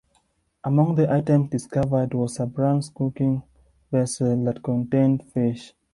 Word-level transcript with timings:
Among 0.63 0.95
the 0.95 1.11
items 1.13 1.51
discovered 1.51 2.15
was 2.15 2.39
a 2.39 2.47
bronze 2.47 2.89
cooking 2.89 3.43
vessel 3.91 4.43
that 4.45 4.63
contained 4.63 5.21
fish. 5.31 5.75